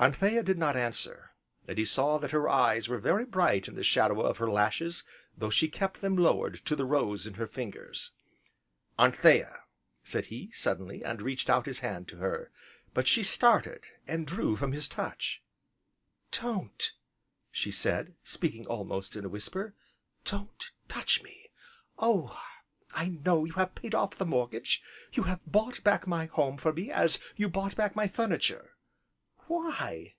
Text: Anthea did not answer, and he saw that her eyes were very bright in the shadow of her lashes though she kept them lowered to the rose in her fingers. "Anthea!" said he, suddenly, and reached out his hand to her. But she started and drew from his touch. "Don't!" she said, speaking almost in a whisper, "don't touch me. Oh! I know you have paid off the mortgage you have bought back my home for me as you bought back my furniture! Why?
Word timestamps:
Anthea 0.00 0.44
did 0.44 0.58
not 0.58 0.76
answer, 0.76 1.32
and 1.66 1.76
he 1.76 1.84
saw 1.84 2.18
that 2.18 2.30
her 2.30 2.48
eyes 2.48 2.88
were 2.88 2.98
very 3.00 3.24
bright 3.24 3.66
in 3.66 3.74
the 3.74 3.82
shadow 3.82 4.20
of 4.20 4.36
her 4.38 4.48
lashes 4.48 5.02
though 5.36 5.50
she 5.50 5.66
kept 5.68 6.00
them 6.02 6.14
lowered 6.14 6.64
to 6.66 6.76
the 6.76 6.84
rose 6.84 7.26
in 7.26 7.34
her 7.34 7.48
fingers. 7.48 8.12
"Anthea!" 8.96 9.64
said 10.04 10.26
he, 10.26 10.52
suddenly, 10.52 11.02
and 11.02 11.20
reached 11.20 11.50
out 11.50 11.66
his 11.66 11.80
hand 11.80 12.06
to 12.06 12.18
her. 12.18 12.52
But 12.94 13.08
she 13.08 13.24
started 13.24 13.82
and 14.06 14.24
drew 14.24 14.54
from 14.54 14.70
his 14.70 14.86
touch. 14.86 15.42
"Don't!" 16.30 16.92
she 17.50 17.72
said, 17.72 18.14
speaking 18.22 18.66
almost 18.68 19.16
in 19.16 19.24
a 19.24 19.28
whisper, 19.28 19.74
"don't 20.24 20.70
touch 20.86 21.24
me. 21.24 21.50
Oh! 21.98 22.40
I 22.94 23.06
know 23.08 23.44
you 23.44 23.54
have 23.54 23.74
paid 23.74 23.96
off 23.96 24.16
the 24.16 24.24
mortgage 24.24 24.80
you 25.14 25.24
have 25.24 25.40
bought 25.44 25.82
back 25.82 26.06
my 26.06 26.26
home 26.26 26.56
for 26.56 26.72
me 26.72 26.88
as 26.88 27.18
you 27.34 27.48
bought 27.48 27.74
back 27.74 27.96
my 27.96 28.06
furniture! 28.06 28.76
Why? 29.50 30.16